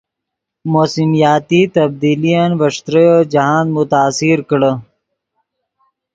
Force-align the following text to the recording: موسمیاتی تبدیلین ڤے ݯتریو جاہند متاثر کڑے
موسمیاتی 0.73 1.61
تبدیلین 1.75 2.49
ڤے 2.59 2.67
ݯتریو 2.75 3.15
جاہند 3.33 3.69
متاثر 3.75 4.39
کڑے 4.49 4.71